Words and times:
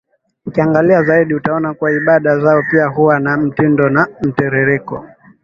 Ukiangalia 0.45 1.03
zaidi 1.03 1.33
utaona 1.33 1.73
kuwa 1.73 1.91
ibada 1.91 2.39
zao 2.39 2.63
pia 2.71 2.85
huwa 2.85 3.19
na 3.19 3.37
mtindo 3.37 3.89
na 3.89 4.07
mtiririko 4.21 5.05